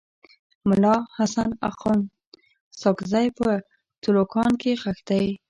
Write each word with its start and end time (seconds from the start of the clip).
ملا 0.69 0.95
حسن 1.17 1.49
اخند 1.69 2.03
ساکزی 2.81 3.27
په 3.37 3.49
تلوکان 4.01 4.51
کي 4.61 4.71
ښخ 4.81 4.97
دی. 5.09 5.25